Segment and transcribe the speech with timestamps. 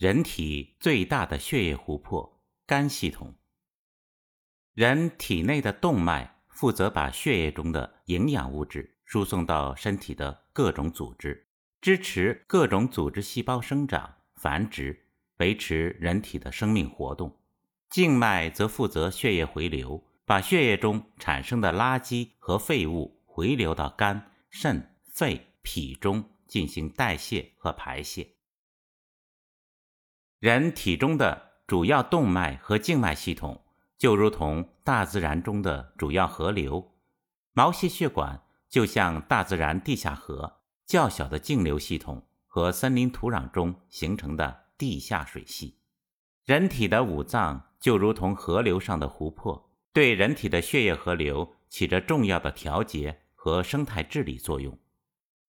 [0.00, 3.34] 人体最大的血液湖泊——肝系统。
[4.72, 11.46] 人体内的动脉负责把血液中的营养物质输送到身体的各种组织，
[11.82, 15.04] 支持各种组织细胞生长、繁殖，
[15.36, 17.38] 维持人体的生命活动。
[17.90, 28.26] 静脉则负责血液回流，把血液中产生的垃圾和废物回流到肝、肾、肺、脾中进行代谢和排泄。
[30.40, 33.62] 人体中的主要动脉和静脉系统，
[33.98, 36.92] 就如同大自然中的主要河流，
[37.52, 45.76] 毛细血管就像大自然地下河较小的径流系统和森林土壤中形成的地下水系。
[46.46, 54.78] 人体的五脏就如同河流上的湖泊，对人体的血液河流起着重要的调节和生态治理作用。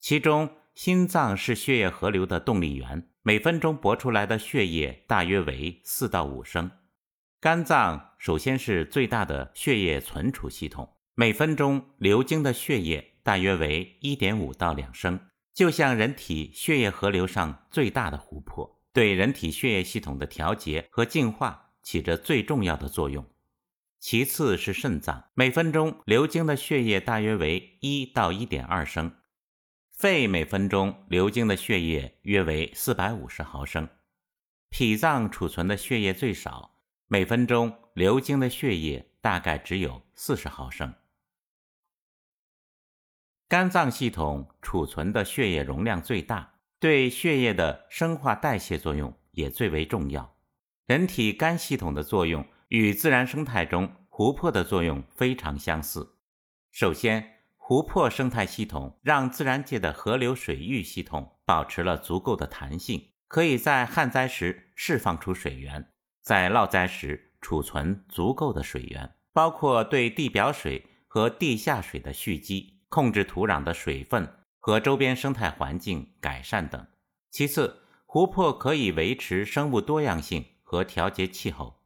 [0.00, 3.08] 其中，心脏是血液河流的动力源。
[3.24, 6.72] 每分钟搏出来的血液大约为四到五升。
[7.40, 15.20] 肝脏首先是最大的血液存储系统，每分钟流经的血液大约为一点五到两升，
[15.54, 23.24] 就像人体血液河流上最大的湖泊，对人体血液系统的调节和净化起着最重要的作用。
[24.00, 29.12] 其次是肾脏，每分钟流经的血液大约为一到一点二升。
[30.02, 33.88] 肺每分钟流经的血液约为四百五十毫升，
[34.68, 36.74] 脾脏储存的血液最少，
[37.06, 40.92] 每分钟流经的血液大概只有四十毫升。
[43.46, 50.36] 肝脏系统储存的血液容量最大，对血液的生化代谢作用也最为重要。
[50.86, 56.16] 人体肝系统的作用与自然生态中湖泊的作用非常相似。
[56.72, 57.41] 首先，
[57.72, 65.88] 湖泊生态系统让自然界的河流水域系统保持了足够的弹性，可以在旱灾时释放出水源，
[66.20, 74.28] 在涝灾时储存足够的水源，包括对地表水和地下水的蓄积、控制土壤的水分
[74.58, 76.86] 和周边生态环境改善等。
[77.30, 81.81] 其次，湖泊可以维持生物多样性和调节气候。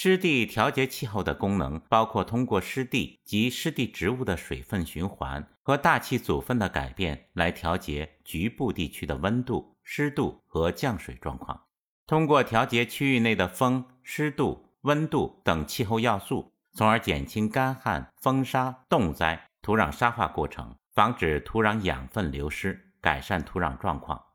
[0.00, 11.66] 湿地调节气候的功能包括通过湿地及湿地植物的水分循环和大气组分的改变来调节局部地区的温度、湿度和降水状况；
[12.06, 24.26] 通过调节区域内的风、湿度、温度等气候要素，从而减轻干旱、风沙、冻灾、土壤沙化过程，防止土壤养分流失，改善土壤状况。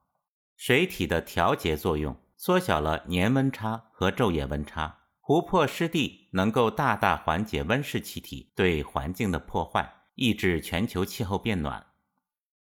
[0.58, 5.00] 水体的调节作用缩小了年温差和昼夜温差。
[5.26, 11.88] 湖泊湿地能够大大缓解温室气体对环境的破坏，抑制全球气候变暖。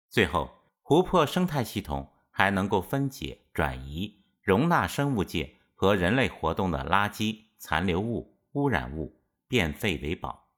[0.08, 0.50] 最后，
[0.82, 10.48] 湖泊生态系统还能够分解、转移、容纳生物界和人类活动的垃圾、残留物、污染物，变废为宝。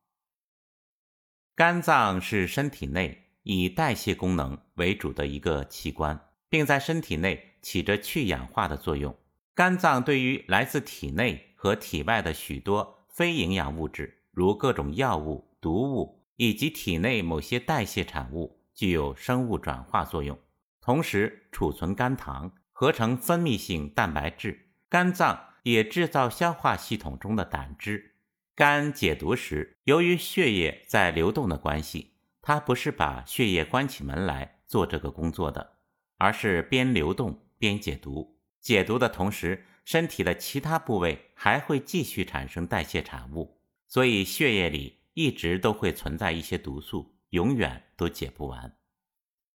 [1.54, 9.14] 肝脏是身体内以代谢功能为主的一个器官，并在身体内起着去氧化的作用。
[9.54, 20.36] 肝脏对于来自体内和体外的许多非营养物质，如各种药物、毒物以及体内某些代谢产物，具有生物转化作用，
[20.80, 24.70] 同时储存肝糖，合成分泌性蛋白质。
[24.88, 28.16] 肝脏也制造消化系统中的胆汁。
[28.56, 35.74] 肝解毒时，由于血液在流动的关系，它不是把血液关起门来做这个工作的，
[36.18, 38.36] 而是边流动边解毒。
[38.60, 48.76] 解毒的同时，身体的其他部位还会继续产生代谢产物，所以血液里一直都会存在一些毒素，永远都解不完。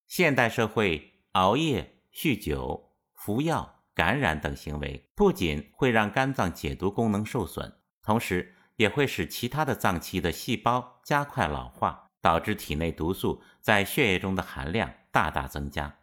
[0.07, 15.99] 现代社会熬夜、酗酒、服药、感染等行为，不仅会让肝脏解毒功能受损，同时也会使其他的脏器的细胞加快老化，导致体内毒素在血液中的含量大大增加。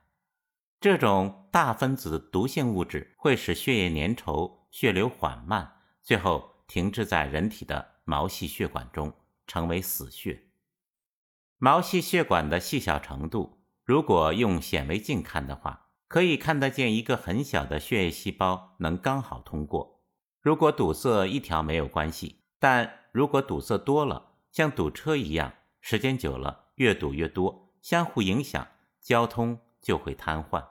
[0.81, 9.13] 这种大分子毒性物质会使血液粘稠、血流缓慢，最后停滞在人体的毛细血管中，
[9.45, 10.47] 成为死血。
[11.59, 20.01] 毛细血管的细小程度，如果用显微镜看的话，可以看得见一个很小的血液细胞能刚好通过。
[20.41, 28.67] 如果堵塞一条没有关系，但如果堵塞多了，像堵车一样，时间久了越堵越多，相互影响，
[28.99, 30.65] 交通就会瘫痪。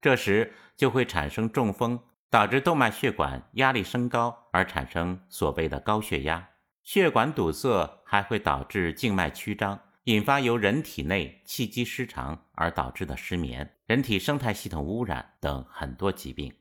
[0.00, 1.98] 这时就会产生中风，
[2.30, 6.50] 导致动脉血管压力升高，而产生所谓的高血压。
[6.82, 16.54] 血管堵塞还会导致静脉曲张，引发由人体内气机失常而导致的失眠、人体生态系统污染等很多疾病。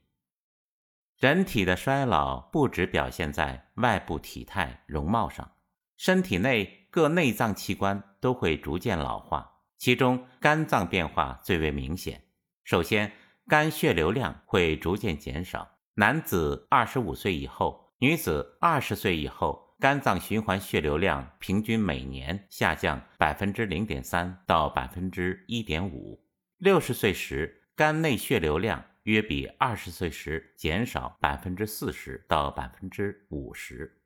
[1.20, 5.52] 人体的衰老不只表现在外部体态容貌上，
[5.98, 9.53] 身体内各内脏器官都会逐渐老化，
[9.84, 12.24] 其中肝脏变化最为明显。
[12.64, 13.12] 首先，
[13.50, 26.24] 肝血流量会逐渐减少，男子二十五岁以后，女子二十岁以后，肝脏循环血流量平均每年下降百分之零点三到百分之一点五。
[26.60, 28.86] 六十岁时，肝内血流量。
[29.04, 34.00] 约比二十岁时减少百分之四十到百分之五十。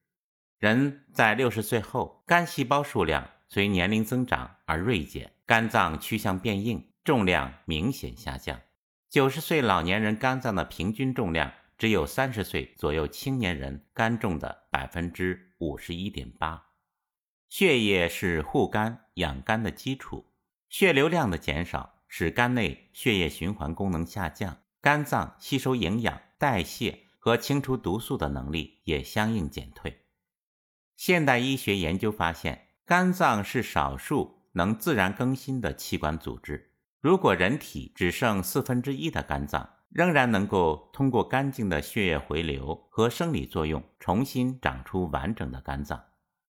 [0.57, 8.61] 人在六十岁后，肝细胞数量随年龄增长而锐减，肝脏趋向变硬，重量明显下降。
[9.09, 16.65] 九十岁老年人肝脏的平均重量只有三十岁左右青年人肝重的百分之五十一点八。
[17.47, 20.25] 血液是护肝养肝的基础，
[20.67, 24.57] 血流量的减少使肝内血液循环功能下降。
[24.81, 30.01] 肝脏吸收营养、代谢和清除毒素的能力也相应减退。
[30.95, 36.71] 现代医学研究发现，肝脏是少数能自然更新的器官组织。
[37.01, 46.01] 如果人体只剩四分之一的肝脏，仍然能够通过干净的血液回流和生理作用，重新长出完整的肝脏。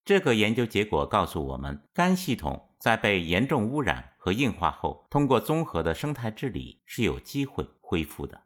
[0.05, 7.69] 这个研究结果告诉我们，肝系统在被严重污染和硬化后，通过综合的生态治理是有机会。
[7.81, 8.43] 恢复的。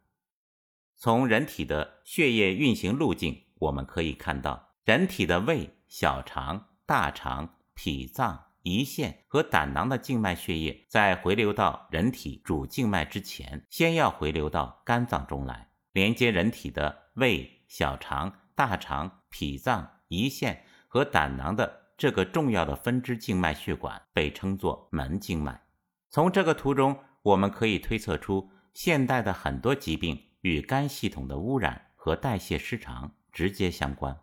[0.94, 15.70] 从人体的血液运行路径，我们可以看到，人体的胃、小肠、大肠、脾脏、胰腺和胆囊的静脉血液，在回流到人体主静脉之前，先要回流到肝脏中来。
[15.92, 25.62] 连接人体的胃、小肠、大肠、脾脏、胰腺和胆囊的这个重要的分支静脉血管，被称作门静脉。
[26.08, 28.50] 从这个图中，我们可以推测出。
[28.74, 34.18] 现代的很多疾病与肝系统的污染和代谢失常直接相关。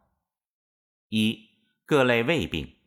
[1.10, 1.52] 一、
[1.86, 2.78] 各类胃病，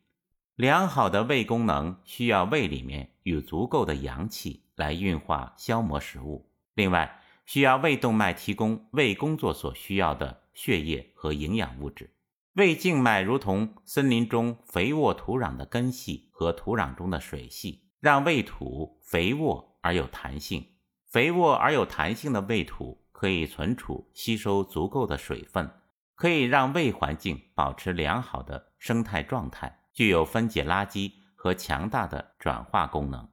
[0.55, 12.11] 良好的胃功能需要胃里面有足够的阳气来运化消磨食物，另外需要胃动脉提供胃工作所需要的血液和营养物质。
[12.53, 20.63] 胃静脉如同森林中肥沃土壤的根系和土壤中的水系，让胃土肥沃而有弹性。
[21.07, 25.71] 肥沃而有弹性的胃土可以存储、吸收足够的水分，
[26.13, 33.29] 可以让胃环境保持良好的生态状态，具有分解垃圾和强大的转化功能。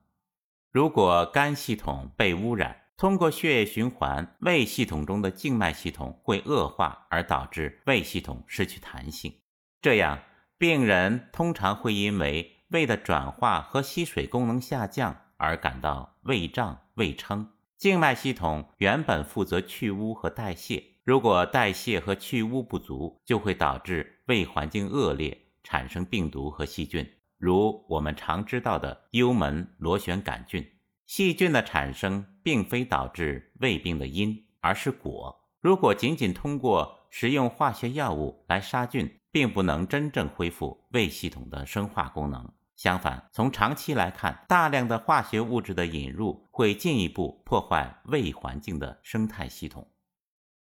[0.71, 9.35] 如果肝系统被污染，通过血液循环，胃系统中的静脉系统会恶化，而导致胃系统失去弹性。
[9.81, 10.21] 这样，
[10.59, 17.51] 病人通常会因为胃的转化和吸水功能下降而感到胃胀、胃撑。
[17.79, 27.09] 静脉系统原本负责去污和代谢，如果代谢和去污不足，就会导致胃环境恶劣，产生病毒和细菌，
[27.39, 30.67] 如我们常知道的幽门螺旋杆菌。
[31.07, 35.37] 细菌的产生并非导致胃病的因，而是果。
[35.61, 42.53] 如果仅仅通过食用化学药物来杀菌，并不能真正恢复胃系统的生化功能。
[42.77, 49.91] 相反，从长期来看，大量的化学物质的引入会进一步破坏胃环境的生态系统。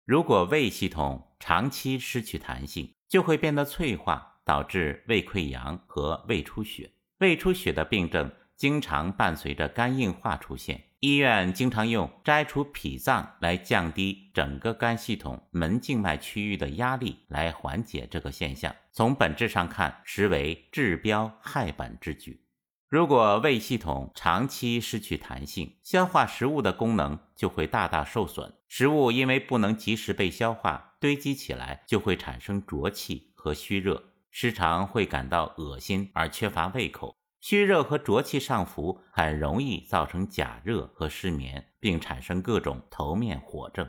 [0.05, 6.91] 如果胃系统长期失去弹性，就会变得脆化，导致胃溃疡和胃出血。
[7.19, 10.83] 胃出血的病症经常伴随着肝硬化出现。
[10.99, 18.75] 医院经常用摘除脾脏来降低整个肝系统门静脉区域的压力，来缓解这个现象。
[18.91, 22.45] 从本质上看，实为治标害本之举。
[22.89, 28.53] 如果胃系统长期失去弹性，消化食物的功能就会大大受损。
[28.67, 37.17] 食物因为不能及时被消化，堆积起来就会产生浊气和虚热，时常会感到恶心而缺乏胃口。
[37.41, 43.89] 虚热和浊气上浮，很容易造成假热和失眠，并产生各种头面火症。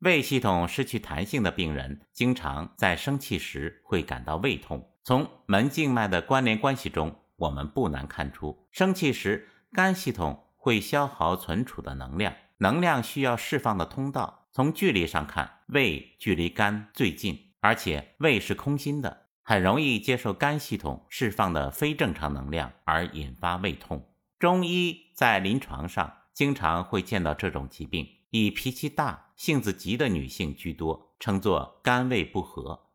[0.00, 4.92] 胃系统失去弹性的病人，经常在生气时会感到胃痛。
[5.02, 14.48] 从门静脉的关联关系中，我们不难看出，生气时肝系统会消耗存储的能量，能量需要释放的通道。
[14.52, 19.25] 从距离上看，胃距离肝最近，而且胃是空心的。
[19.48, 24.10] 很容易接受肝系统释放的非正常能量而引发胃痛。
[24.40, 32.88] 中医在临床上经常会见到这种疾病，以脾气大、性子急的女性居多，称作肝胃不和。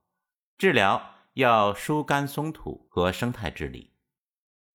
[0.57, 1.01] 治疗
[1.35, 3.93] 要疏肝松土和生态治理。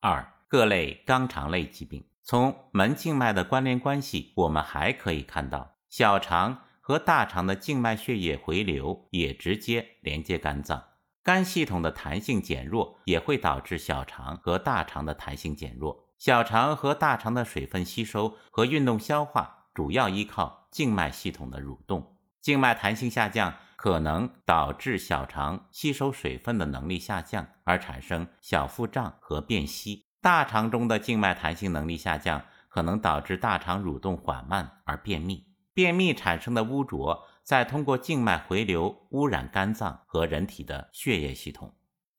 [0.01, 6.63] 二、各类肛肠类疾病，从门静脉的关联关系，我们还可以看到小肠。
[6.81, 10.85] 和大肠的静脉血液回流也直接连接肝脏。
[11.27, 16.07] 肝系统的弹性减弱也会导致小肠和大肠的弹性减弱。
[16.19, 22.17] 小肠和大肠的水分吸收和运动消化主要依靠静脉系统的蠕动。
[22.41, 30.07] 静脉弹性下降可能导致小肠吸收水分的能力下降，而产生小腹胀和便稀。
[30.21, 32.41] 大肠中的静脉弹性能力下降。
[32.69, 41.73] 可能导致大肠蠕动缓慢而便秘，便秘产生的污浊再通过静脉回流污染肝脏和人体的血液系统。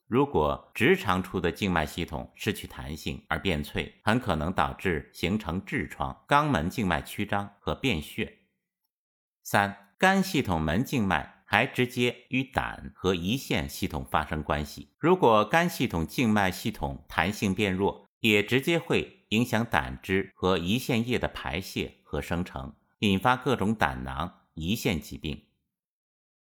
[0.07, 8.37] 如果直肠处的静脉系统失去弹性而变脆，很可能导致形成痔疮、肛门静脉曲张和便血。
[9.43, 14.93] 三、肝系统门静脉还直接与胆和胰腺系统发生关系。
[14.97, 19.25] 如果肝系统静脉系统弹性变弱，也直接会。
[19.31, 25.45] 影响胆汁和胰腺液的排泄和生成，引发各种胆囊、胰腺疾病。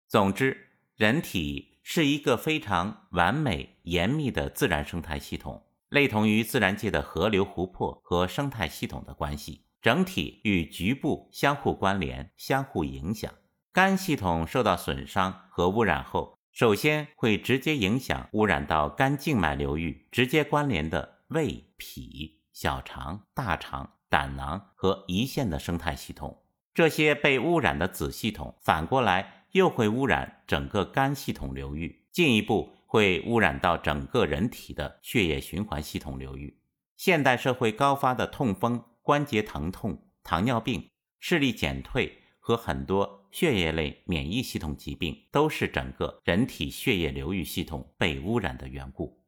[0.07, 13.33] 总之，人体是一个非常完美、严密的自然生态系统，类同于自然界的河流、湖泊和生态系统的关系，整体与局部相互关联、相互影响。
[13.73, 22.39] 肝系统受到损伤和污染后，首先会直接影响污染到肝静脉流域直接关联的胃、脾。
[22.53, 26.42] 小肠、大肠、胆囊和胰腺的生态系统，
[26.75, 36.59] 这些被污染的子系统反过来又会污染整个肝系统流域，进一步会污染到整个人体的血液循环系统流域。
[36.97, 40.89] 现代社会高发的痛风、关节疼痛、糖尿病、
[41.21, 49.23] 视力减退和很多血液类免疫系统疾病，都是整个人体血液流域系统被污染的缘故。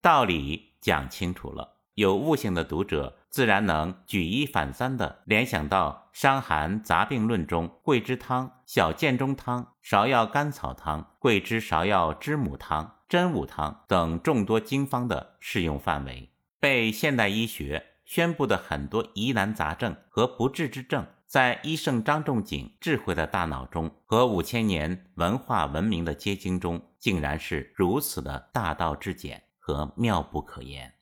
[0.00, 1.77] 道理讲清楚了。
[1.98, 16.30] 有悟性的读者自然能举一反三地联想到《伤寒杂病论》中桂枝汤、小建中汤、芍药甘草汤、桂枝芍药知母汤、真武汤等众多经方的适用范围。
[16.60, 30.94] 被现代医学宣布的很多疑难杂症和不治之症，在医圣张仲景智慧的大脑中和五千年文化文明的结晶中，竟然是如此的大道至简和妙不可言。